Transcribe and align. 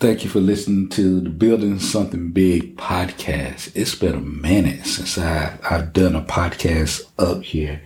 Thank 0.00 0.22
you 0.22 0.30
for 0.30 0.38
listening 0.38 0.90
to 0.90 1.18
the 1.18 1.28
Building 1.28 1.80
Something 1.80 2.30
Big 2.30 2.76
podcast. 2.76 3.72
It's 3.74 3.96
been 3.96 4.14
a 4.14 4.20
minute 4.20 4.86
since 4.86 5.18
I, 5.18 5.58
I've 5.68 5.92
done 5.92 6.14
a 6.14 6.22
podcast 6.22 7.02
up 7.18 7.42
here 7.42 7.82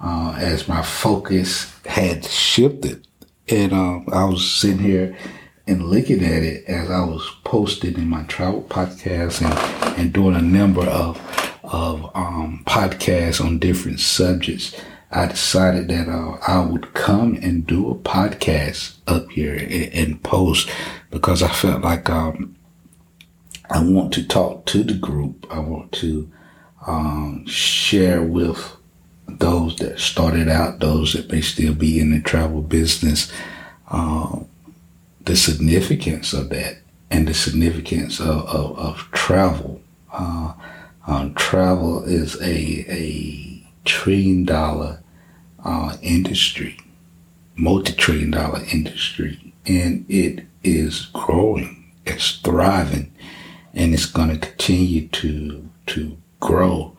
uh, 0.00 0.36
as 0.38 0.68
my 0.68 0.82
focus 0.82 1.74
had 1.84 2.24
shifted. 2.24 3.08
And 3.48 3.72
uh, 3.72 4.02
I 4.12 4.26
was 4.26 4.48
sitting 4.48 4.78
here 4.78 5.18
and 5.66 5.88
looking 5.88 6.24
at 6.24 6.44
it 6.44 6.64
as 6.66 6.92
I 6.92 7.00
was 7.00 7.28
posting 7.42 7.94
in 7.94 8.08
my 8.08 8.22
travel 8.22 8.62
podcast 8.62 9.42
and, 9.42 9.98
and 9.98 10.12
doing 10.12 10.36
a 10.36 10.40
number 10.40 10.82
of, 10.82 11.16
of 11.64 12.08
um, 12.14 12.62
podcasts 12.68 13.44
on 13.44 13.58
different 13.58 13.98
subjects. 13.98 14.80
I 15.10 15.26
decided 15.26 15.88
that 15.88 16.08
uh, 16.08 16.38
I 16.46 16.60
would 16.60 16.92
come 16.92 17.38
and 17.40 17.66
do 17.66 17.90
a 17.90 17.94
podcast 17.94 18.96
up 19.06 19.30
here 19.30 19.54
and, 19.54 19.92
and 19.92 20.22
post 20.22 20.68
because 21.10 21.42
I 21.42 21.48
felt 21.48 21.82
like 21.82 22.10
um, 22.10 22.56
I 23.70 23.82
want 23.82 24.12
to 24.14 24.26
talk 24.26 24.66
to 24.66 24.82
the 24.82 24.94
group. 24.94 25.46
I 25.50 25.60
want 25.60 25.92
to 25.92 26.30
um, 26.86 27.46
share 27.46 28.22
with 28.22 28.76
those 29.26 29.76
that 29.76 29.98
started 29.98 30.48
out, 30.48 30.80
those 30.80 31.12
that 31.12 31.30
may 31.30 31.40
still 31.40 31.74
be 31.74 32.00
in 32.00 32.10
the 32.10 32.20
travel 32.20 32.62
business, 32.62 33.32
uh, 33.90 34.40
the 35.24 35.36
significance 35.36 36.32
of 36.32 36.48
that 36.50 36.78
and 37.10 37.26
the 37.26 37.34
significance 37.34 38.20
of, 38.20 38.46
of, 38.46 38.78
of 38.78 38.96
travel. 39.12 39.80
Uh, 40.12 40.52
um, 41.06 41.34
travel 41.34 42.04
is 42.04 42.36
a, 42.42 42.84
a 42.88 43.57
trillion 43.84 44.44
dollar 44.44 45.02
uh, 45.64 45.96
industry, 46.02 46.78
multi 47.56 47.92
trillion 47.92 48.30
dollar 48.30 48.62
industry, 48.72 49.52
and 49.66 50.04
it 50.08 50.46
is 50.62 51.06
growing, 51.12 51.92
it's 52.06 52.38
thriving, 52.38 53.12
and 53.74 53.94
it's 53.94 54.06
going 54.06 54.30
to 54.30 54.38
continue 54.38 55.08
to 55.08 55.68
to 55.86 56.16
grow. 56.40 56.96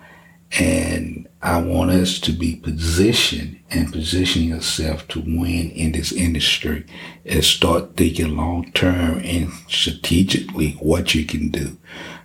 And 0.59 1.27
I 1.41 1.61
want 1.61 1.91
us 1.91 2.19
to 2.21 2.31
be 2.31 2.55
positioned 2.55 3.59
and 3.69 3.93
position 3.93 4.43
yourself 4.43 5.07
to 5.09 5.19
win 5.21 5.69
in 5.71 5.91
this 5.91 6.11
industry 6.11 6.85
and 7.25 7.43
start 7.43 7.95
thinking 7.95 8.35
long 8.35 8.71
term 8.71 9.21
and 9.23 9.51
strategically 9.67 10.71
what 10.79 11.13
you 11.13 11.25
can 11.25 11.49
do, 11.49 11.77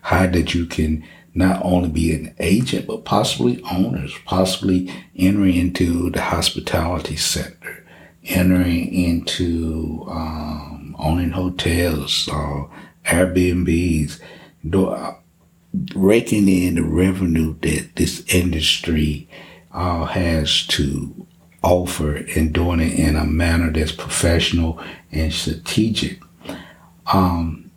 how 0.03 0.27
that 0.27 0.55
you 0.55 0.67
can 0.67 1.05
not 1.35 1.65
only 1.65 1.89
be 1.89 2.13
an 2.15 2.35
agent, 2.39 2.87
but 2.87 3.05
possibly 3.05 3.63
owners, 3.71 4.15
possibly 4.25 4.91
entering 5.17 5.55
into 5.57 6.11
the 6.11 6.21
hospitality 6.21 7.17
sector, 7.17 7.85
entering 8.25 8.95
into 8.95 10.07
um, 10.09 10.95
owning 10.99 11.33
hotels, 11.33 12.29
uh, 12.33 12.65
Airbnbs, 13.07 14.21
uh, 14.73 15.15
raking 15.95 16.49
in 16.49 16.77
the 16.77 16.83
revenue 16.83 17.57
that 17.61 17.91
this 17.97 18.25
industry 18.33 19.29
uh, 19.73 20.05
has 20.05 20.67
to 20.69 21.27
offer 21.63 22.17
and 22.37 22.53
doing 22.53 22.81
it 22.81 22.99
in 22.99 23.17
a 23.17 23.25
manner 23.25 23.73
that's 23.73 23.91
professional 23.91 24.81
and 25.11 25.33
strategic. 25.33 26.21
Um, 27.13 27.71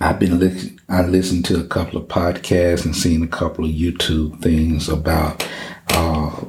I've 0.00 0.18
been 0.18 0.38
listening. 0.38 0.73
I 0.88 1.02
listened 1.02 1.44
to 1.46 1.60
a 1.60 1.66
couple 1.66 1.98
of 1.98 2.08
podcasts 2.08 2.84
and 2.84 2.94
seen 2.94 3.22
a 3.22 3.28
couple 3.28 3.64
of 3.64 3.70
YouTube 3.70 4.42
things 4.42 4.88
about 4.88 5.46
uh, 5.88 6.44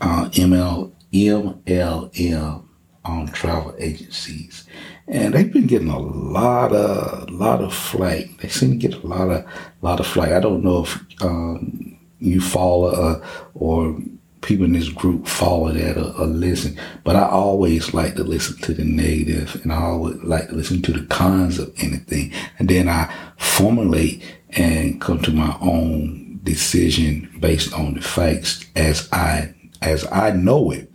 uh, 0.00 0.28
ML, 0.30 0.92
MLM 1.12 2.62
on 3.04 3.26
travel 3.28 3.74
agencies, 3.78 4.64
and 5.08 5.34
they've 5.34 5.52
been 5.52 5.66
getting 5.66 5.88
a 5.88 5.98
lot 5.98 6.72
of 6.72 7.30
lot 7.30 7.62
of 7.62 7.74
flack. 7.74 8.26
They 8.38 8.48
seem 8.48 8.70
to 8.72 8.76
get 8.76 9.02
a 9.02 9.06
lot 9.06 9.30
of 9.30 9.44
lot 9.82 10.00
of 10.00 10.06
flack. 10.06 10.30
I 10.30 10.40
don't 10.40 10.62
know 10.62 10.84
if 10.84 11.22
um, 11.22 11.98
you 12.20 12.40
follow 12.40 12.88
uh, 12.88 13.26
or 13.54 13.98
people 14.46 14.64
in 14.64 14.72
this 14.72 14.88
group 14.88 15.26
follow 15.26 15.72
that 15.72 15.98
or, 15.98 16.22
or, 16.22 16.26
listen. 16.26 16.78
But 17.02 17.16
I 17.16 17.28
always 17.28 17.92
like 17.92 18.14
to 18.14 18.22
listen 18.22 18.56
to 18.58 18.72
the 18.72 18.84
negative 18.84 19.60
and 19.62 19.72
I 19.72 19.82
always 19.82 20.22
like 20.22 20.48
to 20.48 20.54
listen 20.54 20.80
to 20.82 20.92
the 20.92 21.04
cons 21.06 21.58
of 21.58 21.74
anything. 21.78 22.32
And 22.58 22.68
then 22.68 22.88
I 22.88 23.12
formulate 23.38 24.22
and 24.50 25.00
come 25.00 25.20
to 25.22 25.32
my 25.32 25.56
own 25.60 26.40
decision 26.44 27.28
based 27.40 27.74
on 27.74 27.94
the 27.94 28.00
facts 28.00 28.64
as 28.76 29.08
I, 29.12 29.52
as 29.82 30.06
I 30.12 30.30
know 30.30 30.70
it. 30.70 30.92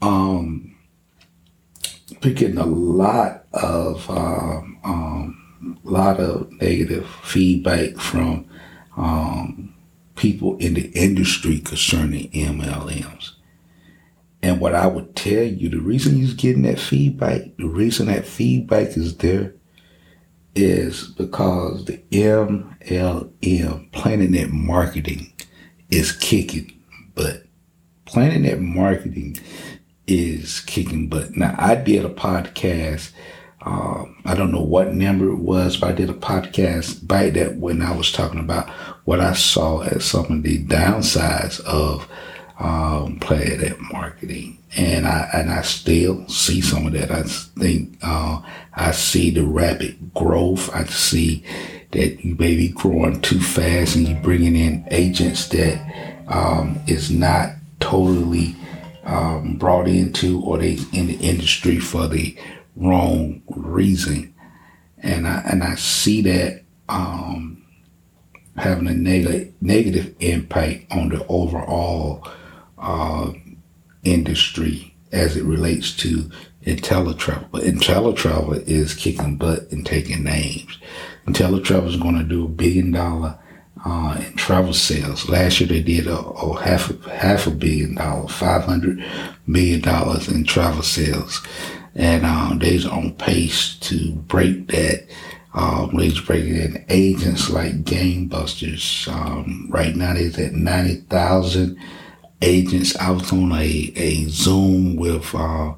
Um, 0.00 0.76
getting 2.20 2.56
a 2.56 2.66
lot 2.66 3.46
of, 3.52 4.08
um, 4.08 4.78
um, 4.84 5.78
lot 5.82 6.20
of 6.20 6.52
negative 6.60 7.06
feedback 7.24 7.96
from, 7.96 8.48
um, 8.96 9.74
people 10.20 10.58
in 10.58 10.74
the 10.74 10.90
industry 10.90 11.58
concerning 11.60 12.30
MLMs. 12.32 13.32
And 14.42 14.60
what 14.60 14.74
I 14.74 14.86
would 14.86 15.16
tell 15.16 15.44
you, 15.44 15.70
the 15.70 15.80
reason 15.80 16.18
you're 16.18 16.34
getting 16.34 16.62
that 16.62 16.78
feedback, 16.78 17.56
the 17.56 17.66
reason 17.66 18.06
that 18.08 18.26
feedback 18.26 18.88
is 18.98 19.16
there 19.16 19.54
is 20.54 21.08
because 21.08 21.86
the 21.86 22.02
MLM, 22.10 23.92
Planet 23.92 24.30
Net 24.30 24.50
Marketing, 24.50 25.32
is 25.90 26.12
kicking 26.12 26.78
butt. 27.14 27.44
Planet 28.04 28.42
Net 28.42 28.60
Marketing 28.60 29.38
is 30.06 30.60
kicking 30.60 31.08
butt. 31.08 31.34
Now, 31.34 31.54
I 31.56 31.76
did 31.76 32.04
a 32.04 32.10
podcast 32.10 33.12
um, 33.62 34.16
I 34.24 34.34
don't 34.34 34.52
know 34.52 34.62
what 34.62 34.94
number 34.94 35.28
it 35.28 35.38
was, 35.38 35.76
but 35.76 35.90
I 35.90 35.92
did 35.92 36.08
a 36.08 36.14
podcast 36.14 37.06
by 37.06 37.30
that 37.30 37.56
when 37.56 37.82
I 37.82 37.94
was 37.94 38.10
talking 38.10 38.40
about 38.40 38.68
what 39.04 39.20
I 39.20 39.34
saw 39.34 39.80
as 39.80 40.04
some 40.04 40.26
of 40.26 40.42
the 40.42 40.64
downsides 40.64 41.60
of 41.60 42.08
um, 42.58 43.18
Planet 43.20 43.60
Net 43.60 43.80
Marketing, 43.92 44.58
and 44.76 45.06
I 45.06 45.28
and 45.34 45.50
I 45.50 45.62
still 45.62 46.26
see 46.28 46.60
some 46.60 46.86
of 46.86 46.92
that. 46.94 47.10
I 47.10 47.22
think 47.22 47.98
uh, 48.02 48.40
I 48.74 48.92
see 48.92 49.30
the 49.30 49.44
rapid 49.44 50.14
growth. 50.14 50.74
I 50.74 50.84
see 50.84 51.44
that 51.92 52.24
you 52.24 52.36
may 52.36 52.56
be 52.56 52.68
growing 52.68 53.20
too 53.20 53.40
fast, 53.40 53.96
and 53.96 54.08
you're 54.08 54.22
bringing 54.22 54.56
in 54.56 54.86
agents 54.90 55.48
that 55.48 56.24
um, 56.28 56.78
is 56.86 57.10
not 57.10 57.50
totally 57.80 58.54
um, 59.04 59.56
brought 59.56 59.88
into 59.88 60.40
or 60.42 60.58
they 60.58 60.78
in 60.92 61.08
the 61.08 61.18
industry 61.20 61.78
for 61.78 62.06
the 62.06 62.36
wrong 62.80 63.42
reason. 63.48 64.34
And 64.98 65.26
I, 65.26 65.42
and 65.50 65.62
I 65.62 65.74
see 65.76 66.22
that, 66.22 66.64
um, 66.88 67.64
having 68.56 68.88
a 68.88 68.94
negative, 68.94 69.54
negative 69.60 70.14
impact 70.20 70.86
on 70.90 71.08
the 71.08 71.24
overall, 71.28 72.26
uh, 72.78 73.32
industry 74.04 74.94
as 75.12 75.36
it 75.36 75.44
relates 75.44 75.96
to 75.98 76.30
InteleTravel. 76.64 77.50
But 77.50 77.62
InteleTravel 77.62 78.66
is 78.66 78.94
kicking 78.94 79.36
butt 79.36 79.70
and 79.72 79.84
taking 79.84 80.24
names. 80.24 80.78
InteleTravel 81.26 81.88
is 81.88 81.96
going 81.96 82.18
to 82.18 82.24
do 82.24 82.44
a 82.44 82.48
billion 82.48 82.92
dollar 82.92 83.38
uh, 83.84 84.22
in 84.26 84.36
travel 84.36 84.74
sales. 84.74 85.28
Last 85.28 85.60
year 85.60 85.68
they 85.68 85.82
did 85.82 86.06
a, 86.06 86.18
a 86.18 86.62
half 86.62 86.90
a, 86.90 87.10
half 87.10 87.46
a 87.46 87.50
billion 87.50 87.94
dollars, 87.94 88.32
five 88.32 88.64
hundred 88.64 89.02
million 89.46 89.80
dollars 89.80 90.28
in 90.28 90.44
travel 90.44 90.82
sales 90.82 91.40
and 91.94 92.24
um, 92.24 92.58
they's 92.58 92.86
on 92.86 93.14
pace 93.14 93.76
to 93.80 94.12
break 94.12 94.68
that. 94.68 95.06
Um, 95.52 95.96
they's 95.96 96.20
breaking 96.20 96.56
in 96.56 96.84
agents 96.88 97.50
like 97.50 97.82
Gamebusters. 97.82 99.08
Um, 99.08 99.66
right 99.70 99.96
now, 99.96 100.14
they's 100.14 100.38
at 100.38 100.52
90,000 100.52 101.76
agents. 102.42 102.96
I 102.96 103.10
was 103.10 103.32
on 103.32 103.52
a, 103.52 103.92
a 103.96 104.24
Zoom 104.26 104.96
with 104.96 105.34
uh, 105.34 105.74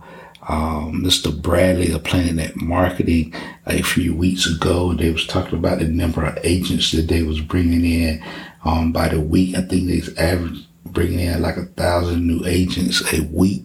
um, 0.49 1.03
Mr. 1.03 1.41
Bradley 1.41 1.93
of 1.93 2.05
Planet 2.05 2.35
Net 2.35 2.57
Marketing 2.57 3.33
a 3.67 3.83
few 3.83 4.15
weeks 4.15 4.47
ago. 4.47 4.93
They 4.93 5.11
was 5.11 5.27
talking 5.27 5.59
about 5.59 5.79
the 5.79 5.89
number 5.89 6.25
of 6.25 6.39
agents 6.43 6.93
that 6.93 7.09
they 7.09 7.23
was 7.23 7.41
bringing 7.41 7.85
in 7.85 8.23
um, 8.65 8.93
by 8.93 9.09
the 9.09 9.21
week. 9.21 9.55
I 9.57 9.63
think 9.63 9.87
they's 9.87 10.15
average 10.17 10.67
bringing 10.85 11.21
in 11.21 11.41
like 11.41 11.57
a 11.57 11.65
thousand 11.65 12.27
new 12.27 12.45
agents 12.45 13.03
a 13.13 13.23
week. 13.23 13.65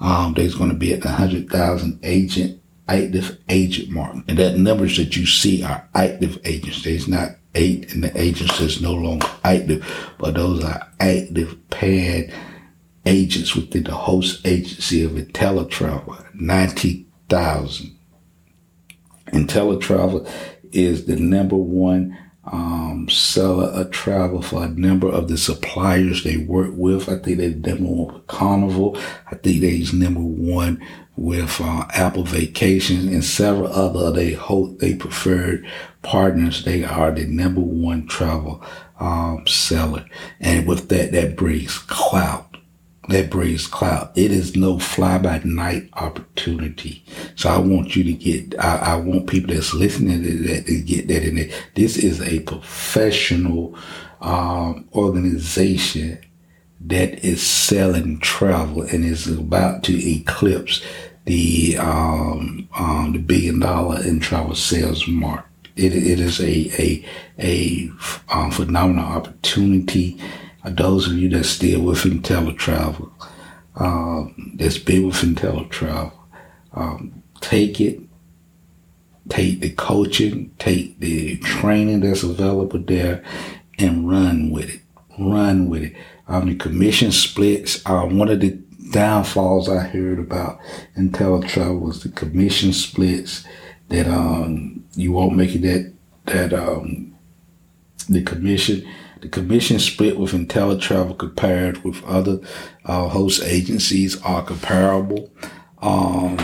Um, 0.00 0.34
there's 0.34 0.54
going 0.54 0.70
to 0.70 0.76
be 0.76 0.94
the 0.94 1.08
100,000 1.08 2.00
agent, 2.02 2.60
active 2.88 3.38
agent 3.48 3.90
mark. 3.90 4.16
And 4.28 4.38
that 4.38 4.58
numbers 4.58 4.96
that 4.96 5.16
you 5.16 5.26
see 5.26 5.62
are 5.62 5.88
active 5.94 6.38
agents. 6.44 6.82
There's 6.82 7.08
not 7.08 7.36
eight 7.54 7.92
and 7.92 8.04
the 8.04 8.20
agents 8.20 8.58
that's 8.58 8.80
no 8.80 8.92
longer 8.92 9.26
active, 9.42 10.12
but 10.18 10.34
those 10.34 10.62
are 10.62 10.86
active 11.00 11.56
paying 11.70 12.30
agents 13.06 13.54
within 13.54 13.84
the 13.84 13.94
host 13.94 14.46
agency 14.46 15.02
of 15.02 15.12
InteleTravel, 15.12 16.34
90,000. 16.34 17.98
InteleTravel 19.28 20.30
is 20.72 21.06
the 21.06 21.16
number 21.16 21.56
one 21.56 22.16
um, 22.46 23.08
sell 23.08 23.60
a, 23.60 23.82
a, 23.82 23.84
travel 23.90 24.40
for 24.40 24.64
a 24.64 24.68
number 24.68 25.08
of 25.08 25.28
the 25.28 25.36
suppliers 25.36 26.22
they 26.22 26.36
work 26.36 26.70
with. 26.74 27.08
I 27.08 27.16
think 27.18 27.38
they're 27.38 27.50
number 27.50 27.84
one 27.84 28.14
with 28.14 28.26
Carnival. 28.28 28.96
I 29.30 29.34
think 29.34 29.60
they're 29.60 30.00
number 30.00 30.20
one 30.20 30.80
with 31.16 31.60
uh, 31.60 31.86
Apple 31.90 32.24
Vacations 32.24 33.06
and 33.06 33.24
several 33.24 33.72
other 33.72 34.12
they 34.12 34.32
hope 34.32 34.78
they 34.78 34.94
preferred 34.94 35.66
partners. 36.02 36.64
They 36.64 36.84
are 36.84 37.10
the 37.10 37.26
number 37.26 37.60
one 37.60 38.06
travel 38.06 38.62
um, 39.00 39.46
seller, 39.46 40.06
and 40.40 40.66
with 40.66 40.88
that, 40.90 41.12
that 41.12 41.36
brings 41.36 41.78
clout 41.78 42.55
that 43.08 43.30
brings 43.30 43.66
clout. 43.66 44.12
It 44.16 44.32
is 44.32 44.56
no 44.56 44.78
fly 44.78 45.18
by 45.18 45.40
night 45.44 45.88
opportunity. 45.94 47.04
So 47.36 47.48
I 47.48 47.58
want 47.58 47.94
you 47.94 48.04
to 48.04 48.12
get, 48.12 48.58
I, 48.58 48.76
I, 48.76 48.96
want 48.96 49.28
people 49.28 49.54
that's 49.54 49.72
listening 49.74 50.22
to 50.22 50.38
that 50.48 50.66
to 50.66 50.80
get 50.82 51.08
that 51.08 51.22
in 51.22 51.36
there. 51.36 51.50
This 51.74 51.96
is 51.96 52.20
a 52.20 52.40
professional, 52.40 53.76
um, 54.20 54.88
organization 54.94 56.18
that 56.80 57.24
is 57.24 57.46
selling 57.46 58.18
travel 58.20 58.82
and 58.82 59.04
is 59.04 59.26
about 59.28 59.84
to 59.84 60.10
eclipse 60.10 60.82
the, 61.24 61.76
um, 61.78 62.68
um, 62.76 63.12
the 63.12 63.18
billion 63.18 63.60
dollar 63.60 64.02
in 64.02 64.20
travel 64.20 64.54
sales 64.54 65.06
mark. 65.06 65.44
It, 65.76 65.94
it 65.94 66.20
is 66.20 66.40
a, 66.40 66.82
a, 66.82 67.04
a, 67.38 67.90
um, 68.30 68.50
phenomenal 68.50 69.04
opportunity 69.04 70.18
those 70.70 71.06
of 71.06 71.14
you 71.14 71.28
that 71.30 71.44
still 71.44 71.82
with 71.82 71.98
InteleTravel, 72.04 73.10
um, 73.76 74.52
that's 74.56 74.78
been 74.78 75.06
with 75.06 75.16
InteleTravel, 75.16 76.12
um, 76.72 77.22
take 77.40 77.80
it, 77.80 78.00
take 79.28 79.60
the 79.60 79.70
coaching, 79.70 80.54
take 80.58 80.98
the 81.00 81.36
training 81.38 82.00
that's 82.00 82.22
available 82.22 82.78
there, 82.78 83.22
and 83.78 84.08
run 84.08 84.50
with 84.50 84.70
it. 84.70 84.80
Run 85.18 85.68
with 85.68 85.84
it. 85.84 85.96
Um, 86.28 86.48
the 86.48 86.54
commission 86.56 87.12
splits. 87.12 87.84
Um, 87.86 88.18
one 88.18 88.28
of 88.28 88.40
the 88.40 88.58
downfalls 88.90 89.68
I 89.68 89.80
heard 89.80 90.18
about 90.18 90.60
InteleTravel 90.96 91.80
was 91.80 92.02
the 92.02 92.08
commission 92.10 92.72
splits 92.72 93.44
that 93.88 94.06
um, 94.06 94.84
you 94.94 95.12
won't 95.12 95.36
make 95.36 95.54
it 95.54 95.62
that 95.62 95.92
that 96.26 96.52
um, 96.52 97.14
the 98.08 98.22
commission 98.22 98.86
the 99.20 99.28
commission 99.28 99.78
split 99.78 100.18
with 100.18 100.32
InteleTravel 100.32 101.18
compared 101.18 101.82
with 101.84 102.04
other 102.04 102.38
uh, 102.84 103.08
host 103.08 103.42
agencies 103.44 104.20
are 104.22 104.42
comparable. 104.42 105.30
Um, 105.80 106.36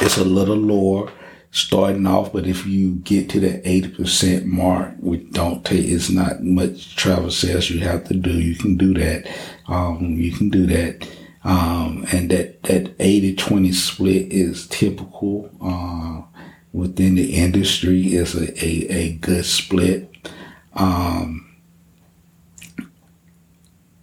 it's 0.00 0.16
a 0.16 0.24
little 0.24 0.56
lower 0.56 1.10
starting 1.50 2.06
off, 2.06 2.32
but 2.32 2.46
if 2.46 2.66
you 2.66 2.96
get 2.96 3.30
to 3.30 3.40
the 3.40 3.58
80% 3.60 4.44
mark, 4.44 4.94
which 5.00 5.30
don't 5.30 5.64
take, 5.64 5.86
it's 5.86 6.10
not 6.10 6.42
much 6.42 6.94
travel 6.96 7.30
sales 7.30 7.70
you 7.70 7.80
have 7.80 8.04
to 8.04 8.14
do. 8.14 8.30
You 8.30 8.54
can 8.54 8.76
do 8.76 8.92
that. 8.94 9.26
Um, 9.66 10.16
you 10.16 10.32
can 10.32 10.50
do 10.50 10.66
that. 10.66 11.08
Um, 11.44 12.04
and 12.12 12.30
that, 12.30 12.62
that 12.64 12.98
80-20 12.98 13.72
split 13.72 14.32
is 14.32 14.66
typical, 14.66 15.50
uh, 15.62 16.22
within 16.72 17.14
the 17.14 17.36
industry 17.36 18.14
is 18.14 18.34
a, 18.34 18.52
a, 18.64 18.88
a 18.92 19.12
good 19.14 19.46
split. 19.46 20.14
Um, 20.74 21.45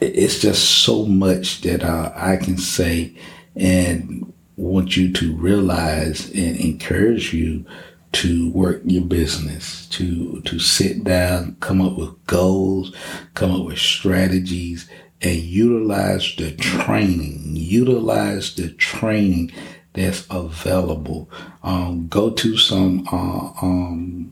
it's 0.03 0.39
just 0.39 0.83
so 0.83 1.05
much 1.05 1.61
that 1.61 1.83
uh, 1.83 2.11
I 2.15 2.37
can 2.37 2.57
say 2.57 3.15
and 3.55 4.31
want 4.57 4.97
you 4.97 5.11
to 5.13 5.35
realize 5.35 6.29
and 6.31 6.57
encourage 6.57 7.33
you 7.33 7.65
to 8.13 8.51
work 8.51 8.81
your 8.85 9.03
business, 9.03 9.87
to 9.87 10.41
to 10.41 10.59
sit 10.59 11.03
down, 11.03 11.57
come 11.59 11.81
up 11.81 11.97
with 11.97 12.25
goals, 12.27 12.95
come 13.33 13.51
up 13.51 13.65
with 13.65 13.79
strategies, 13.79 14.87
and 15.21 15.39
utilize 15.39 16.35
the 16.37 16.51
training. 16.51 17.55
Utilize 17.55 18.55
the 18.55 18.69
training 18.73 19.51
that's 19.93 20.27
available. 20.29 21.29
Um, 21.63 22.07
go 22.07 22.29
to 22.29 22.57
some 22.57 23.07
uh, 23.11 23.51
um, 23.61 24.31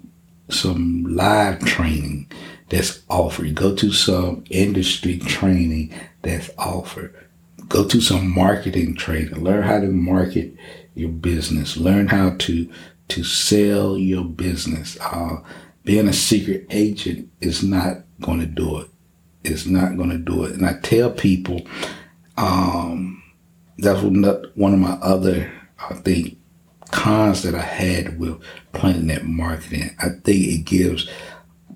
some 0.49 1.03
live 1.03 1.59
training 1.65 2.31
that's 2.71 3.03
offered. 3.09 3.53
Go 3.53 3.75
to 3.75 3.91
some 3.91 4.45
industry 4.49 5.19
training 5.19 5.93
that's 6.21 6.49
offered. 6.57 7.13
Go 7.67 7.85
to 7.85 7.99
some 7.99 8.33
marketing 8.33 8.95
training. 8.95 9.43
Learn 9.43 9.63
how 9.63 9.81
to 9.81 9.87
market 9.87 10.55
your 10.95 11.09
business. 11.09 11.75
Learn 11.75 12.07
how 12.07 12.35
to 12.39 12.71
to 13.09 13.23
sell 13.25 13.97
your 13.97 14.23
business. 14.23 14.97
Uh, 15.01 15.41
being 15.83 16.07
a 16.07 16.13
secret 16.13 16.65
agent 16.69 17.29
is 17.41 17.61
not 17.61 18.03
going 18.21 18.39
to 18.39 18.45
do 18.45 18.79
it. 18.79 18.87
It's 19.43 19.65
not 19.65 19.97
going 19.97 20.11
to 20.11 20.17
do 20.17 20.45
it. 20.45 20.53
And 20.53 20.65
I 20.65 20.79
tell 20.79 21.11
people, 21.11 21.67
um, 22.37 23.21
that's 23.79 24.01
one 24.01 24.73
of 24.73 24.79
my 24.79 24.93
other, 25.01 25.51
I 25.77 25.95
think, 25.95 26.37
cons 26.91 27.43
that 27.43 27.55
I 27.55 27.61
had 27.61 28.17
with 28.17 28.41
Planet 28.71 29.03
Net 29.03 29.25
Marketing. 29.25 29.89
I 29.99 30.09
think 30.23 30.45
it 30.45 30.65
gives 30.65 31.09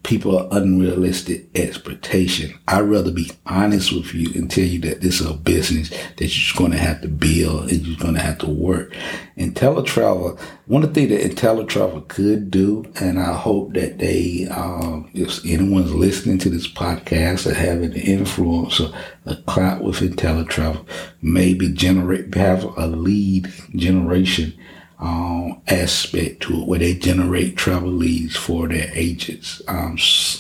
people 0.06 0.38
are 0.38 0.48
unrealistic 0.52 1.48
expectation. 1.56 2.54
I'd 2.68 2.82
rather 2.82 3.12
be 3.12 3.32
honest 3.48 3.92
with 3.92 4.14
you 4.14 4.32
and 4.36 4.50
tell 4.50 4.64
you 4.64 4.80
that 4.82 5.02
this 5.02 5.20
is 5.20 5.28
a 5.28 5.34
business 5.34 5.90
that 5.90 6.20
you're 6.20 6.28
just 6.28 6.56
going 6.56 6.72
to 6.72 6.78
have 6.78 7.02
to 7.02 7.08
build 7.08 7.72
and 7.72 7.86
you're 7.86 7.98
going 7.98 8.14
to 8.14 8.22
have 8.22 8.38
to 8.40 8.48
work. 8.48 8.94
InteleTravel, 9.36 10.40
one 10.68 10.84
of 10.84 10.94
the 10.94 11.08
things 11.08 11.10
that 11.10 11.36
InteleTravel 11.36 12.08
could 12.08 12.52
do, 12.52 12.86
and 13.02 13.20
I 13.20 13.34
hope 13.34 13.74
that 13.74 13.98
they, 13.98 14.48
um, 14.52 15.10
if 15.16 15.44
anyone's 15.44 15.94
listening 15.94 16.38
to 16.40 16.50
this 16.52 16.72
podcast 16.72 17.50
or 17.50 17.56
having 17.56 17.86
an 17.86 17.94
influence 17.94 18.80
or 18.80 18.92
a 19.26 19.36
clout 19.48 19.84
with 19.84 20.02
InteleTravel, 20.02 20.88
maybe 21.24 21.70
generate, 21.70 22.34
have 22.36 22.64
a 22.78 22.86
lead 22.86 23.52
generation 23.76 24.54
um, 25.00 25.62
aspect 25.68 26.42
to 26.44 26.62
it 26.62 26.68
where 26.68 26.80
they 26.80 26.94
generate 26.94 27.58
travel 27.58 27.90
leads 27.90 28.36
for 28.36 28.68
their 28.68 28.90
agents. 28.94 29.62
Um, 29.68 29.98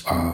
uh, 0.08 0.34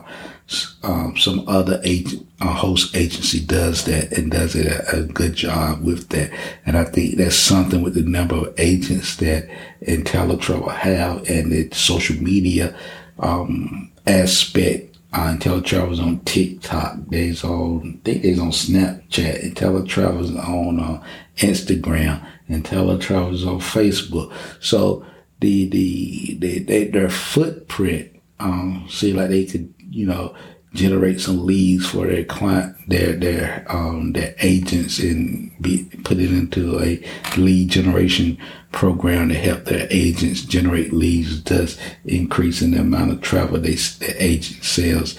um, 0.83 1.15
some 1.18 1.47
other 1.47 1.79
agent, 1.83 2.27
uh, 2.41 2.53
host 2.53 2.95
agency 2.95 3.39
does 3.39 3.85
that 3.85 4.12
and 4.12 4.31
does 4.31 4.56
it 4.56 4.68
a, 4.68 4.97
a, 4.97 5.03
good 5.03 5.33
job 5.33 5.81
with 5.81 6.09
that. 6.09 6.31
And 6.65 6.77
I 6.77 6.83
think 6.83 7.15
that's 7.15 7.35
something 7.35 7.81
with 7.81 7.94
the 7.94 8.01
number 8.01 8.35
of 8.35 8.53
agents 8.59 9.15
that 9.18 9.50
InteleTravel 9.83 10.75
have 10.75 11.29
and 11.29 11.51
the 11.51 11.69
social 11.74 12.17
media 12.17 12.75
um, 13.19 13.91
aspect. 14.06 14.90
Uh, 15.13 15.35
InteleTravel's 15.35 15.99
on 15.99 16.19
TikTok. 16.21 16.95
There's 17.07 17.43
on, 17.43 17.99
I 18.01 18.05
think 18.05 18.23
there's 18.23 18.39
on 18.39 18.51
Snapchat. 18.51 19.53
InteleTravel's 19.53 20.35
on 20.37 20.79
uh, 20.79 21.03
Instagram 21.37 22.25
InteleTravels 22.51 23.47
on 23.47 23.59
Facebook. 23.59 24.33
So 24.59 25.05
the 25.39 25.67
the, 25.69 26.36
the 26.39 26.59
they, 26.59 26.86
their 26.86 27.09
footprint 27.09 28.19
um, 28.39 28.86
seem 28.89 29.15
like 29.15 29.29
they 29.29 29.45
could 29.45 29.74
you 29.89 30.05
know 30.05 30.36
generate 30.73 31.19
some 31.19 31.45
leads 31.45 31.89
for 31.89 32.07
their 32.07 32.23
client, 32.23 32.75
their 32.87 33.13
their 33.13 33.65
um, 33.69 34.13
their 34.13 34.33
agents, 34.39 34.99
and 34.99 35.51
be 35.61 35.85
put 36.03 36.17
it 36.17 36.31
into 36.31 36.79
a 36.79 37.03
lead 37.37 37.69
generation 37.69 38.37
program 38.71 39.29
to 39.29 39.35
help 39.35 39.65
their 39.65 39.87
agents 39.89 40.41
generate 40.41 40.93
leads, 40.93 41.43
thus 41.43 41.77
increasing 42.05 42.71
the 42.71 42.79
amount 42.79 43.11
of 43.11 43.21
travel 43.21 43.59
they 43.59 43.75
the 43.75 44.15
agent 44.17 44.63
sells. 44.63 45.17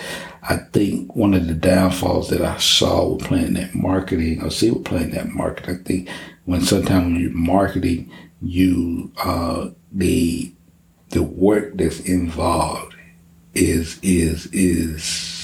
I 0.48 0.56
think 0.56 1.14
one 1.14 1.34
of 1.34 1.46
the 1.46 1.54
downfalls 1.54 2.30
that 2.30 2.42
I 2.42 2.58
saw 2.58 3.12
with 3.12 3.24
Plannet 3.24 3.74
Marketing, 3.74 4.42
or 4.42 4.50
see 4.50 4.70
with 4.70 4.84
Plannet 4.84 5.28
Marketing, 5.34 5.80
I 5.80 5.82
think 5.84 6.08
when 6.46 6.62
sometimes 6.62 7.04
when 7.04 7.20
you're 7.20 7.30
marketing, 7.30 8.10
you 8.40 9.12
uh, 9.22 9.68
the 9.92 10.52
the 11.10 11.22
work 11.22 11.76
that's 11.76 12.00
involved 12.00 12.96
is 13.54 13.98
is 14.02 14.46
is 14.46 15.41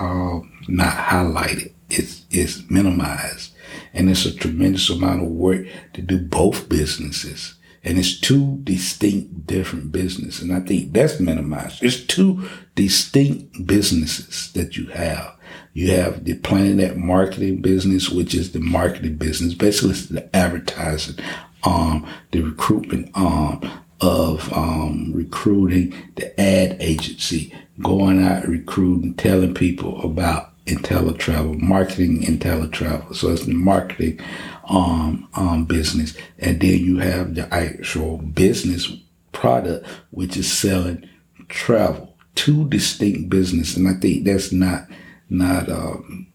um, 0.00 0.52
not 0.68 0.94
highlighted. 0.94 1.72
It's 1.90 2.24
it's 2.30 2.68
minimized, 2.70 3.52
and 3.92 4.10
it's 4.10 4.26
a 4.26 4.34
tremendous 4.34 4.90
amount 4.90 5.22
of 5.22 5.28
work 5.28 5.66
to 5.94 6.02
do 6.02 6.18
both 6.18 6.68
businesses. 6.68 7.54
And 7.86 7.98
it's 7.98 8.18
two 8.18 8.60
distinct 8.64 9.46
different 9.46 9.92
businesses. 9.92 10.40
And 10.40 10.54
I 10.54 10.60
think 10.60 10.94
that's 10.94 11.20
minimized. 11.20 11.84
It's 11.84 12.02
two 12.02 12.48
distinct 12.74 13.66
businesses 13.66 14.50
that 14.52 14.78
you 14.78 14.86
have. 14.86 15.36
You 15.74 15.90
have 15.90 16.24
the 16.24 16.34
Planet 16.34 16.76
Net 16.76 16.96
marketing 16.96 17.60
business, 17.60 18.08
which 18.08 18.34
is 18.34 18.52
the 18.52 18.60
marketing 18.60 19.16
business. 19.16 19.52
Basically, 19.52 19.90
it's 19.90 20.06
the 20.06 20.34
advertising 20.34 21.22
arm, 21.62 22.06
the 22.30 22.40
recruitment 22.40 23.10
arm 23.14 23.60
of 24.04 24.52
um, 24.52 25.12
recruiting, 25.14 25.94
the 26.16 26.38
ad 26.40 26.76
agency, 26.80 27.54
going 27.82 28.24
out 28.24 28.46
recruiting, 28.46 29.14
telling 29.14 29.54
people 29.54 30.00
about 30.02 30.50
InteleTravel, 30.66 31.60
marketing 31.60 32.22
InteleTravel. 32.22 33.14
So 33.14 33.30
it's 33.30 33.46
the 33.46 33.54
marketing 33.54 34.20
um, 34.68 35.28
um, 35.34 35.64
business. 35.64 36.16
And 36.38 36.60
then 36.60 36.78
you 36.78 36.98
have 36.98 37.34
the 37.34 37.52
actual 37.52 38.18
business 38.18 38.92
product, 39.32 39.86
which 40.10 40.36
is 40.36 40.52
selling 40.52 41.08
travel 41.48 42.14
two 42.34 42.68
distinct 42.68 43.30
business, 43.30 43.76
and 43.76 43.88
I 43.88 43.94
think 43.94 44.24
that's 44.24 44.52
not 44.52 44.86
not 45.30 45.68
um, 45.68 46.26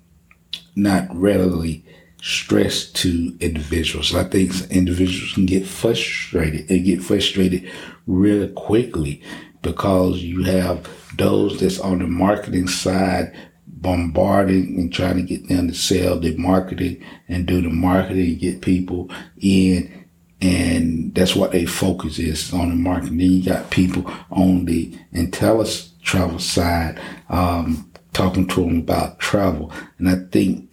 not 0.75 1.07
readily 1.13 1.83
stressed 2.21 2.95
to 2.97 3.35
individuals. 3.39 4.13
I 4.13 4.23
think 4.23 4.51
individuals 4.71 5.33
can 5.33 5.45
get 5.45 5.65
frustrated 5.65 6.69
and 6.69 6.85
get 6.85 7.03
frustrated 7.03 7.69
really 8.07 8.49
quickly 8.49 9.21
because 9.61 10.21
you 10.21 10.43
have 10.43 10.89
those 11.17 11.59
that's 11.59 11.79
on 11.79 11.99
the 11.99 12.07
marketing 12.07 12.67
side 12.67 13.35
bombarding 13.67 14.77
and 14.77 14.91
trying 14.91 15.15
to 15.15 15.21
get 15.21 15.47
them 15.47 15.67
to 15.69 15.73
sell 15.73 16.19
the 16.19 16.35
marketing 16.35 17.03
and 17.27 17.45
do 17.45 17.61
the 17.61 17.69
marketing, 17.69 18.37
get 18.37 18.61
people 18.61 19.09
in. 19.39 20.05
And 20.41 21.13
that's 21.15 21.35
what 21.35 21.51
they 21.51 21.65
focus 21.65 22.19
is 22.19 22.53
on 22.53 22.69
the 22.69 22.75
marketing. 22.75 23.17
Then 23.17 23.31
you 23.31 23.43
got 23.43 23.71
people 23.71 24.09
on 24.31 24.65
the 24.65 24.97
intelligence 25.11 25.93
travel 26.01 26.39
side, 26.39 26.99
um, 27.29 27.91
talking 28.13 28.47
to 28.47 28.61
them 28.65 28.79
about 28.79 29.19
travel. 29.19 29.71
And 29.97 30.09
I 30.09 30.15
think 30.31 30.68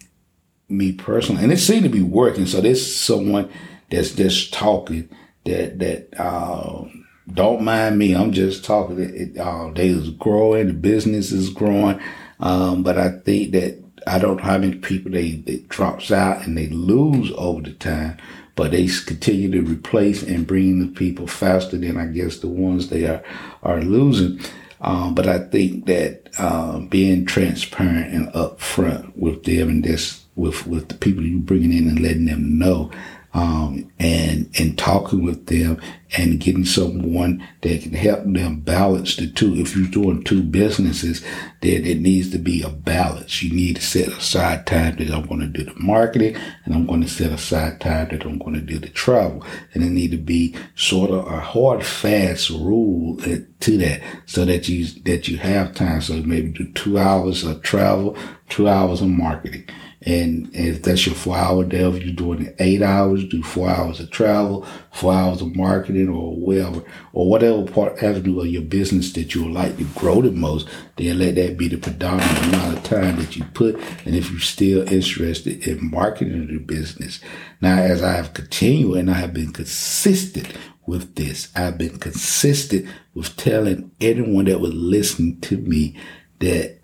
me 0.69 0.91
personally, 0.91 1.43
and 1.43 1.51
it 1.51 1.57
seemed 1.57 1.83
to 1.83 1.89
be 1.89 2.03
working. 2.03 2.45
So 2.45 2.61
there's 2.61 2.95
someone 2.95 3.49
that's 3.89 4.11
just 4.11 4.53
talking 4.53 5.09
that, 5.45 5.79
that, 5.79 6.19
um, 6.19 7.05
don't 7.31 7.61
mind 7.61 7.97
me. 7.97 8.15
I'm 8.15 8.31
just 8.31 8.63
talking. 8.63 8.99
It, 8.99 9.37
uh, 9.37 9.71
they 9.71 9.87
is 9.87 10.09
growing. 10.11 10.67
The 10.67 10.73
business 10.73 11.31
is 11.31 11.49
growing. 11.49 11.99
Um, 12.39 12.83
but 12.83 12.97
I 12.97 13.09
think 13.09 13.51
that 13.51 13.83
I 14.05 14.19
don't 14.19 14.37
know 14.37 14.43
how 14.43 14.57
many 14.57 14.75
people 14.75 15.11
they, 15.11 15.31
they 15.31 15.57
drops 15.67 16.11
out 16.11 16.45
and 16.45 16.57
they 16.57 16.67
lose 16.67 17.31
over 17.37 17.61
the 17.61 17.73
time, 17.73 18.17
but 18.55 18.71
they 18.71 18.87
continue 18.87 19.51
to 19.51 19.61
replace 19.61 20.23
and 20.23 20.47
bring 20.47 20.79
the 20.79 20.87
people 20.87 21.27
faster 21.27 21.77
than 21.77 21.97
I 21.97 22.05
guess 22.05 22.39
the 22.39 22.47
ones 22.47 22.89
they 22.89 23.05
are, 23.05 23.23
are 23.63 23.81
losing. 23.81 24.39
Um, 24.79 25.15
but 25.15 25.27
I 25.27 25.39
think 25.39 25.87
that, 25.87 26.29
uh, 26.37 26.79
being 26.79 27.25
transparent 27.25 28.13
and 28.13 28.31
upfront 28.33 29.17
with 29.17 29.43
them 29.43 29.69
and 29.69 29.83
this, 29.83 30.23
with, 30.37 30.65
with 30.67 30.89
the 30.89 30.95
people 30.95 31.23
you 31.23 31.39
bringing 31.39 31.73
in 31.73 31.89
and 31.89 31.99
letting 31.99 32.25
them 32.25 32.57
know 32.57 32.91
um, 33.37 33.91
and 33.99 34.49
and 34.59 34.77
talking 34.79 35.23
with 35.23 35.45
them 35.45 35.79
and 36.17 36.39
getting 36.39 36.65
someone 36.65 37.45
that 37.61 37.83
can 37.83 37.93
help 37.93 38.23
them 38.23 38.61
balance 38.61 39.15
the 39.15 39.27
two. 39.27 39.53
If 39.55 39.75
you're 39.75 39.89
doing 39.89 40.23
two 40.23 40.41
businesses, 40.41 41.23
then 41.61 41.85
it 41.85 41.99
needs 41.99 42.31
to 42.31 42.39
be 42.39 42.63
a 42.63 42.69
balance. 42.69 43.43
You 43.43 43.53
need 43.53 43.75
to 43.75 43.81
set 43.81 44.07
aside 44.07 44.65
time 44.65 44.95
that 44.95 45.11
I'm 45.11 45.27
going 45.27 45.41
to 45.41 45.47
do 45.47 45.65
the 45.65 45.73
marketing 45.75 46.35
and 46.65 46.73
I'm 46.73 46.87
going 46.87 47.01
to 47.01 47.09
set 47.09 47.31
aside 47.31 47.79
time 47.79 48.07
that 48.09 48.25
I'm 48.25 48.39
going 48.39 48.55
to 48.55 48.61
do 48.61 48.79
the 48.79 48.89
travel. 48.89 49.43
And 49.73 49.83
it 49.83 49.89
need 49.89 50.11
to 50.11 50.17
be 50.17 50.55
sort 50.75 51.11
of 51.11 51.27
a 51.27 51.39
hard, 51.39 51.85
fast 51.85 52.49
rule 52.49 53.17
to 53.17 53.77
that 53.77 54.01
so 54.25 54.45
that 54.45 54.69
you, 54.69 54.85
that 55.03 55.27
you 55.27 55.37
have 55.37 55.75
time. 55.75 56.01
So 56.01 56.13
maybe 56.13 56.49
do 56.49 56.71
two 56.71 56.97
hours 56.97 57.43
of 57.43 57.61
travel, 57.61 58.17
two 58.49 58.69
hours 58.69 59.01
of 59.01 59.09
marketing 59.09 59.67
and 60.07 60.49
if 60.55 60.83
that's 60.83 61.05
your 61.05 61.15
four 61.15 61.35
hour 61.35 61.65
day, 61.65 61.83
if 61.83 62.01
you're 62.01 62.15
doing 62.15 62.45
it 62.45 62.55
eight 62.59 62.81
hours, 62.81 63.27
do 63.27 63.43
four 63.43 63.69
hours 63.69 63.99
of 63.99 64.09
travel, 64.09 64.65
four 64.93 65.11
hours 65.11 65.41
of 65.41 65.53
marketing 65.53 66.07
or 66.07 66.33
whatever, 66.33 66.81
or 67.11 67.29
whatever 67.29 67.65
part 67.65 68.01
avenue 68.01 68.39
of 68.39 68.47
your 68.47 68.61
business 68.61 69.11
that 69.13 69.35
you 69.35 69.43
would 69.43 69.51
like 69.51 69.75
to 69.75 69.83
grow 69.95 70.21
the 70.21 70.31
most, 70.31 70.69
then 70.95 71.19
let 71.19 71.35
that 71.35 71.57
be 71.57 71.67
the 71.67 71.75
predominant 71.75 72.39
amount 72.45 72.77
of 72.77 72.83
time 72.85 73.17
that 73.17 73.35
you 73.35 73.43
put. 73.53 73.75
And 74.05 74.15
if 74.15 74.31
you're 74.31 74.39
still 74.39 74.87
interested 74.87 75.67
in 75.67 75.91
marketing 75.91 76.47
the 76.47 76.59
business. 76.59 77.19
Now, 77.59 77.77
as 77.77 78.01
I 78.01 78.13
have 78.13 78.33
continued 78.33 78.99
and 78.99 79.11
I 79.11 79.15
have 79.15 79.33
been 79.33 79.51
consistent 79.51 80.53
with 80.85 81.15
this, 81.15 81.51
I've 81.53 81.77
been 81.77 81.99
consistent 81.99 82.87
with 83.13 83.35
telling 83.35 83.91
anyone 83.99 84.45
that 84.45 84.61
was 84.61 84.73
listening 84.73 85.41
to 85.41 85.57
me 85.57 85.97
that 86.39 86.79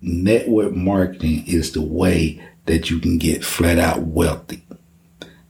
network 0.00 0.74
marketing 0.74 1.44
is 1.48 1.72
the 1.72 1.82
way 1.82 2.40
that 2.66 2.90
you 2.90 2.98
can 2.98 3.18
get 3.18 3.44
flat 3.44 3.78
out 3.78 4.02
wealthy. 4.02 4.62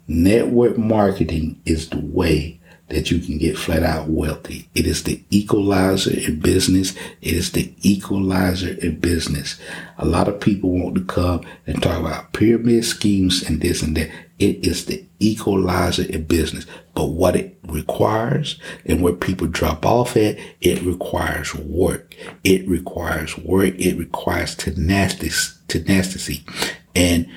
Network 0.06 0.78
marketing 0.78 1.60
is 1.64 1.88
the 1.90 2.00
way 2.00 2.60
that 2.92 3.10
you 3.10 3.18
can 3.18 3.38
get 3.38 3.56
flat 3.56 3.82
out 3.82 4.08
wealthy. 4.08 4.68
It 4.74 4.86
is 4.86 5.04
the 5.04 5.22
equalizer 5.30 6.14
in 6.14 6.40
business. 6.40 6.94
It 7.22 7.32
is 7.34 7.52
the 7.52 7.72
equalizer 7.80 8.74
in 8.74 9.00
business. 9.00 9.58
A 9.96 10.04
lot 10.04 10.28
of 10.28 10.40
people 10.40 10.70
want 10.70 10.96
to 10.96 11.04
come 11.04 11.42
and 11.66 11.82
talk 11.82 11.98
about 11.98 12.34
pyramid 12.34 12.84
schemes 12.84 13.42
and 13.42 13.62
this 13.62 13.82
and 13.82 13.96
that. 13.96 14.10
It 14.38 14.66
is 14.66 14.86
the 14.86 15.04
equalizer 15.20 16.02
in 16.02 16.24
business. 16.24 16.66
But 16.94 17.10
what 17.10 17.36
it 17.36 17.58
requires 17.66 18.58
and 18.84 19.00
where 19.00 19.14
people 19.14 19.46
drop 19.46 19.86
off 19.86 20.16
at, 20.16 20.36
it 20.60 20.82
requires 20.82 21.54
work. 21.54 22.14
It 22.44 22.68
requires 22.68 23.38
work. 23.38 23.74
It 23.78 23.96
requires 23.96 24.54
tenacity. 24.54 25.30
tenacity. 25.68 26.44
And 26.94 27.28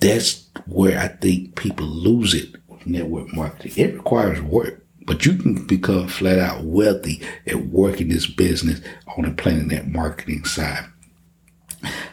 that's 0.00 0.48
where 0.66 0.98
I 0.98 1.08
think 1.08 1.56
people 1.56 1.86
lose 1.86 2.34
it 2.34 2.54
with 2.68 2.86
network 2.86 3.32
marketing. 3.34 3.72
It 3.76 3.94
requires 3.94 4.40
work, 4.42 4.84
but 5.04 5.24
you 5.24 5.34
can 5.36 5.66
become 5.66 6.08
flat 6.08 6.38
out 6.38 6.64
wealthy 6.64 7.22
at 7.46 7.66
working 7.66 8.08
this 8.08 8.26
business 8.26 8.80
on 9.16 9.24
the 9.24 9.32
planet 9.32 9.86
marketing 9.86 10.44
side. 10.44 10.86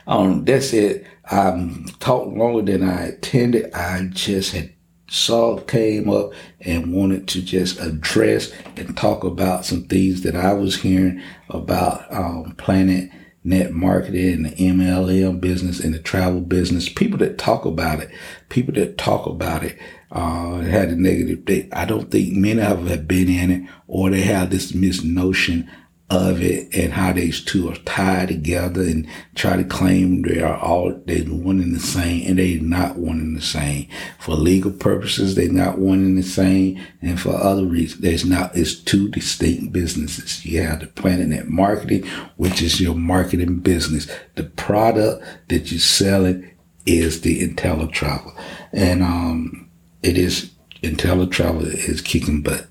Um, 0.08 0.46
that's 0.46 0.74
it. 0.74 1.06
I'm 1.32 1.86
talking 2.00 2.38
longer 2.38 2.62
than 2.72 2.88
I 2.88 3.10
intended. 3.10 3.74
I 3.74 4.08
just 4.12 4.54
had 4.54 4.74
saw 5.10 5.60
came 5.60 6.10
up 6.10 6.32
and 6.62 6.94
wanted 6.94 7.28
to 7.28 7.42
just 7.42 7.80
address 7.80 8.52
and 8.76 8.98
talk 8.98 9.24
about 9.24 9.66
some 9.66 9.84
things 9.84 10.22
that 10.22 10.36
I 10.36 10.54
was 10.54 10.82
hearing 10.82 11.22
about 11.50 12.12
um, 12.12 12.56
Planet 12.58 13.12
net 13.44 13.74
marketing, 13.74 14.34
and 14.34 14.46
the 14.46 14.50
MLM 14.52 15.40
business, 15.42 15.80
and 15.80 15.94
the 15.94 16.00
travel 16.00 16.42
business. 16.42 16.90
People 16.90 17.18
that 17.20 17.38
talk 17.38 17.66
about 17.66 18.00
it, 18.00 18.10
people 18.50 18.74
that 18.76 18.98
talk 18.98 19.26
about 19.26 19.64
it, 19.64 19.78
uh, 20.12 20.60
had 20.60 20.90
a 20.90 20.96
negative. 20.96 21.70
I 21.74 21.86
don't 21.86 22.12
think 22.12 22.34
many 22.34 22.62
of 22.62 22.78
them 22.78 22.88
have 22.88 23.08
been 23.08 23.30
in 23.30 23.52
it, 23.52 23.70
or 23.88 24.10
they 24.10 24.22
have 24.22 24.50
this 24.50 24.72
misnotion 24.72 25.68
of 26.10 26.42
it 26.42 26.74
and 26.76 26.94
how 26.94 27.14
these 27.14 27.44
two 27.44 27.70
are 27.70 27.76
tied 27.78 28.28
together 28.28 28.82
and 28.82 29.08
try 29.36 29.56
to 29.58 29.64
claim 29.64 30.22
they 30.22 30.42
are 30.42 30.58
all 30.58 30.94
they're 31.06 31.24
one 31.24 31.60
and 31.60 31.76
the 31.76 31.80
same 31.80 32.28
and 32.28 32.38
they're 32.38 32.62
not 32.62 32.98
one 32.98 33.20
and 33.20 33.38
the 33.38 33.42
same. 33.42 33.88
For 34.20 34.36
legal 34.36 34.72
purposes, 34.72 35.36
they're 35.36 35.52
not 35.52 35.80
one 35.80 36.00
and 36.00 36.18
the 36.18 36.24
same, 36.24 36.80
and 37.02 37.20
for 37.20 37.36
other 37.36 37.66
reasons, 37.66 38.02
there's 38.02 38.26
not. 38.26 38.56
It's 38.56 38.76
two 38.76 39.10
distinct 39.10 39.74
businesses. 39.74 40.46
You 40.46 40.62
have 40.62 40.82
the 40.82 40.88
Plannet 40.88 41.48
Marketing, 41.48 42.06
which 42.38 42.62
is 42.62 42.80
your 42.80 42.96
marketing 42.96 43.60
business. 43.60 44.08
The 44.36 44.44
product 44.44 45.24
that 45.50 45.72
you're 45.72 45.80
selling 45.80 46.52
is 46.86 47.22
the 47.22 47.48
InteleTravel, 47.48 48.38
and 48.72 49.02
um, 49.02 49.70
it 50.04 50.18
is 50.18 50.52
InteleTravel 50.84 51.66
is 51.66 52.02
kicking 52.02 52.42
butt. 52.42 52.68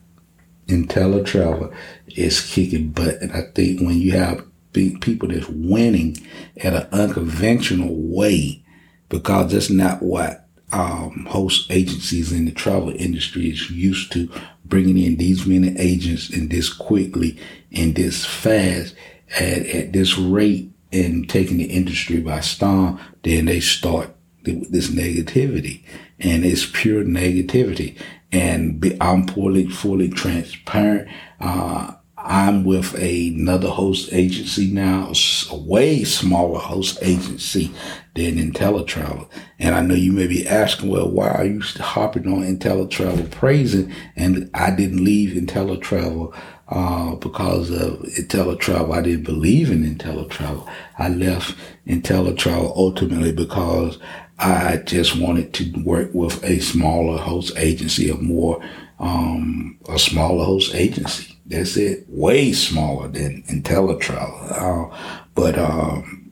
InteleTravel 0.68 1.74
is 2.08 2.40
kicking 2.40 2.90
butt. 2.90 3.20
And 3.20 3.32
I 3.32 3.42
think 3.54 3.80
when 3.80 3.98
you 3.98 4.12
have 4.12 4.44
people 4.72 5.28
that's 5.28 5.48
winning 5.48 6.16
at 6.58 6.74
an 6.74 6.88
unconventional 6.92 7.94
way, 7.94 8.64
because 9.08 9.52
that's 9.52 9.70
not 9.70 10.02
what 10.02 10.46
um, 10.72 11.26
host 11.28 11.70
agencies 11.70 12.32
in 12.32 12.46
the 12.46 12.52
travel 12.52 12.92
industry 12.96 13.50
is 13.50 13.70
used 13.70 14.10
to 14.12 14.30
bringing 14.64 14.96
in 14.96 15.16
these 15.16 15.46
many 15.46 15.78
agents 15.78 16.30
and 16.30 16.50
this 16.50 16.72
quickly 16.72 17.38
and 17.72 17.94
this 17.94 18.24
fast 18.24 18.94
at, 19.38 19.66
at 19.66 19.92
this 19.92 20.16
rate 20.16 20.70
and 20.90 21.28
taking 21.28 21.58
the 21.58 21.64
industry 21.64 22.20
by 22.20 22.40
storm, 22.40 22.98
then 23.22 23.46
they 23.46 23.60
start 23.60 24.14
this 24.44 24.88
negativity 24.88 25.82
and 26.18 26.44
it's 26.44 26.68
pure 26.72 27.04
negativity 27.04 27.96
and 28.32 28.80
be, 28.80 28.96
I'm 29.00 29.26
fully, 29.28 29.68
fully 29.68 30.08
transparent. 30.08 31.08
Uh, 31.38 31.92
I'm 32.24 32.62
with 32.62 32.94
another 32.94 33.68
host 33.68 34.12
agency 34.12 34.70
now, 34.70 35.12
a 35.50 35.56
way 35.56 36.04
smaller 36.04 36.60
host 36.60 36.98
agency 37.02 37.72
than 38.14 38.36
InteleTravel. 38.36 39.28
And 39.58 39.74
I 39.74 39.80
know 39.80 39.94
you 39.94 40.12
may 40.12 40.28
be 40.28 40.46
asking, 40.46 40.88
well, 40.90 41.10
why 41.10 41.30
are 41.30 41.44
you 41.44 41.60
hopping 41.80 42.28
on 42.28 42.42
InteleTravel 42.42 43.32
praising? 43.32 43.92
And 44.14 44.50
I 44.54 44.70
didn't 44.70 45.04
leave 45.04 45.36
InteleTravel 45.36 46.32
uh, 46.68 47.16
because 47.16 47.70
of 47.70 47.98
InteleTravel. 48.02 48.96
I 48.96 49.02
didn't 49.02 49.24
believe 49.24 49.70
in 49.70 49.82
InteleTravel. 49.82 50.70
I 50.98 51.08
left 51.08 51.56
InteleTravel 51.88 52.76
ultimately 52.76 53.32
because 53.32 53.98
I 54.38 54.78
just 54.78 55.16
wanted 55.16 55.52
to 55.54 55.82
work 55.82 56.10
with 56.12 56.42
a 56.44 56.60
smaller 56.60 57.18
host 57.18 57.52
agency, 57.56 58.10
a 58.10 58.16
more, 58.16 58.62
um, 58.98 59.78
a 59.88 59.98
smaller 59.98 60.44
host 60.44 60.74
agency. 60.74 61.36
That's 61.46 61.76
it. 61.76 62.06
Way 62.08 62.52
smaller 62.52 63.08
than 63.08 63.42
InteleTravel. 63.44 64.90
Uh, 64.90 64.96
but, 65.34 65.58
um, 65.58 66.30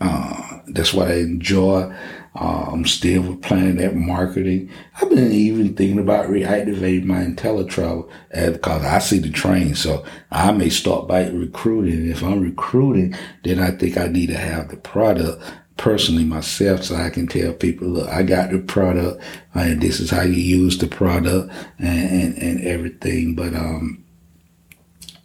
uh, 0.00 0.60
that's 0.68 0.92
what 0.92 1.08
I 1.08 1.14
enjoy. 1.14 1.94
Uh, 2.34 2.70
I'm 2.72 2.86
still 2.86 3.22
with 3.22 3.42
that 3.42 3.94
Marketing. 3.94 4.70
I've 4.96 5.10
been 5.10 5.32
even 5.32 5.74
thinking 5.74 5.98
about 5.98 6.28
reactivating 6.28 7.04
my 7.04 7.24
InteleTravel 7.24 8.08
because 8.52 8.84
I 8.84 8.98
see 9.00 9.18
the 9.18 9.30
train. 9.30 9.74
So 9.74 10.04
I 10.30 10.50
may 10.52 10.70
start 10.70 11.06
by 11.06 11.28
recruiting. 11.28 12.08
If 12.08 12.22
I'm 12.22 12.40
recruiting, 12.40 13.14
then 13.44 13.58
I 13.58 13.72
think 13.72 13.98
I 13.98 14.06
need 14.06 14.28
to 14.28 14.38
have 14.38 14.70
the 14.70 14.78
product 14.78 15.42
personally 15.82 16.22
myself 16.22 16.84
so 16.84 16.94
I 16.94 17.10
can 17.10 17.26
tell 17.26 17.52
people, 17.52 17.88
look, 17.88 18.08
I 18.08 18.22
got 18.22 18.52
the 18.52 18.60
product 18.60 19.20
and 19.52 19.82
this 19.82 19.98
is 19.98 20.10
how 20.10 20.22
you 20.22 20.34
use 20.34 20.78
the 20.78 20.86
product 20.86 21.52
and, 21.80 21.88
and, 21.88 22.38
and 22.38 22.64
everything. 22.64 23.34
But, 23.34 23.52
um, 23.54 24.04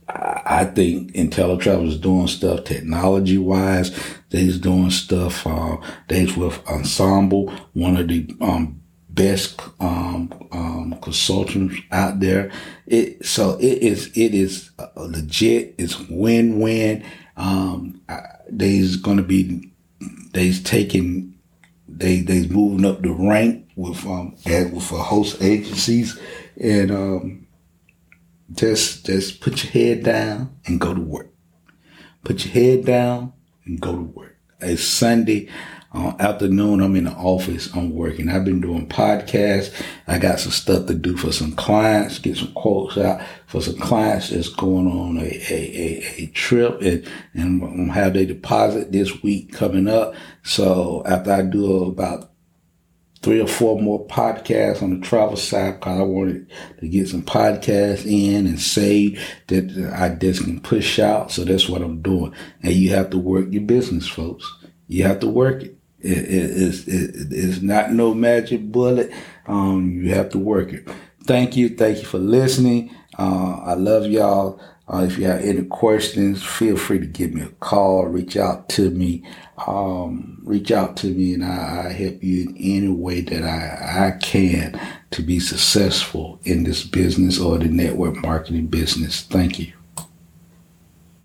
I 0.10 0.66
think 0.66 1.12
InteleTravel 1.14 1.88
is 1.88 2.00
doing 2.00 2.26
stuff 2.26 2.64
technology 2.64 3.38
wise. 3.38 3.96
They's 4.32 4.58
doing 4.58 4.90
stuff, 4.90 5.46
uh, 5.46 5.78
they's 6.08 6.36
with 6.36 6.68
Ensemble, 6.68 7.54
one 7.74 7.96
of 7.96 8.08
the, 8.08 8.28
um, 8.42 8.82
best, 9.10 9.62
um, 9.80 10.34
um, 10.52 10.98
consultants 11.04 11.76
out 11.92 12.20
there. 12.20 12.52
It, 12.88 13.24
so 13.24 13.60
it 13.60 13.78
is, 13.78 14.08
it 14.16 14.34
is 14.34 14.72
legit. 14.96 15.76
It's 15.78 16.00
win-win. 16.10 17.06
Um, 17.36 18.02
there's 18.50 18.96
going 18.96 19.18
to 19.18 19.24
be 19.24 19.72
they's 20.34 20.62
taking 20.62 21.38
they 21.88 22.22
they's 22.22 22.50
moving 22.50 22.86
up 22.86 23.02
the 23.02 23.12
rank 23.12 23.70
with 23.76 24.06
um 24.06 24.36
with 24.46 24.92
a 24.92 25.04
host 25.04 25.42
agencies 25.42 26.20
and 26.60 26.92
um 26.92 27.48
just 28.52 29.06
just 29.06 29.42
put 29.42 29.64
your 29.64 29.72
head 29.72 30.04
down 30.04 30.58
and 30.66 30.80
go 30.80 30.94
to 30.94 31.02
work. 31.02 31.34
Put 32.24 32.46
your 32.46 32.54
head 32.54 32.86
down 32.86 33.34
and 33.66 33.80
go 33.80 33.94
to 33.94 34.02
work. 34.02 34.37
It's 34.60 34.84
Sunday 34.84 35.50
uh, 35.94 36.14
afternoon. 36.20 36.82
I'm 36.82 36.96
in 36.96 37.04
the 37.04 37.12
office. 37.12 37.72
I'm 37.76 37.94
working. 37.94 38.28
I've 38.28 38.44
been 38.44 38.60
doing 38.60 38.90
podcasts. 38.90 39.72
I 40.08 40.18
got 40.18 40.40
some 40.40 40.52
stuff 40.52 40.88
to 40.88 40.96
do 40.96 41.16
for 41.16 41.32
some 41.32 41.52
clients. 41.52 42.18
Get 42.18 42.38
some 42.38 42.54
quotes 42.54 42.98
out 42.98 43.22
for 43.46 43.62
some 43.62 43.78
clients 43.78 44.30
that's 44.30 44.50
going 44.50 44.88
on 44.88 45.18
a 45.18 45.26
a, 45.26 45.54
a, 45.54 46.24
a 46.24 46.26
trip 46.34 46.82
and 46.82 47.62
and 47.62 47.92
have 47.92 48.16
their 48.16 48.26
deposit 48.26 48.92
this 48.92 49.22
week 49.22 49.54
coming 49.54 49.88
up. 49.88 50.16
So 50.42 51.04
after 51.06 51.34
I 51.34 51.44
do 51.44 51.84
about 51.84 52.32
three 53.22 53.42
or 53.42 53.48
four 53.48 53.82
more 53.82 54.06
podcasts 54.08 54.82
on 54.84 55.00
the 55.00 55.06
travel 55.06 55.36
side 55.36 55.80
because 55.80 56.00
I 56.00 56.04
wanted 56.04 56.50
to 56.80 56.88
get 56.88 57.08
some 57.10 57.24
podcasts 57.24 58.06
in 58.06 58.46
and 58.46 58.60
say 58.60 59.18
that 59.48 59.94
I 59.98 60.10
just 60.10 60.44
can 60.44 60.60
push 60.62 61.00
out. 61.00 61.32
So 61.32 61.44
that's 61.44 61.68
what 61.68 61.82
I'm 61.82 62.02
doing. 62.02 62.34
And 62.62 62.74
you 62.74 62.92
have 62.92 63.10
to 63.12 63.18
work 63.18 63.48
your 63.52 63.64
business, 63.64 64.08
folks. 64.08 64.46
You 64.88 65.04
have 65.04 65.20
to 65.22 65.28
work 65.28 65.64
it. 65.64 65.78
it, 66.00 66.18
it 66.18 66.62
it's, 66.62 66.88
it, 66.88 67.28
it's 67.32 67.62
not 67.62 67.92
no 67.92 68.14
magic 68.14 68.72
bullet. 68.72 69.12
Um, 69.48 70.02
you 70.04 70.14
have 70.14 70.30
to 70.32 70.40
work 70.40 70.74
it. 70.74 70.88
Thank 71.24 71.58
you. 71.58 71.70
Thank 71.70 72.00
you 72.00 72.06
for 72.06 72.20
listening. 72.20 72.96
Uh, 73.18 73.60
I 73.64 73.74
love 73.74 74.06
y'all. 74.06 74.62
Uh, 74.90 75.04
if 75.04 75.18
you 75.18 75.26
have 75.26 75.42
any 75.42 75.64
questions, 75.64 76.44
feel 76.44 76.78
free 76.78 77.00
to 77.00 77.06
give 77.06 77.34
me 77.34 77.42
a 77.42 77.50
call, 77.60 78.06
reach 78.06 78.38
out 78.38 78.70
to 78.70 78.90
me, 78.90 79.22
um, 79.68 80.40
reach 80.44 80.72
out 80.72 80.96
to 80.96 81.08
me 81.08 81.34
and 81.34 81.44
I, 81.44 81.88
I, 81.88 81.92
help 81.92 82.24
you 82.24 82.44
in 82.44 82.56
any 82.58 82.88
way 82.88 83.22
that 83.22 83.44
I, 83.44 84.08
I 84.08 84.12
can 84.12 84.80
to 85.12 85.22
be 85.22 85.42
successful 85.42 86.40
in 86.44 86.64
this 86.64 86.84
business 86.84 87.38
or 87.38 87.58
the 87.58 87.68
network 87.68 88.16
marketing 88.22 88.68
business. 88.68 89.24
Thank 89.24 89.60
you. 89.60 89.77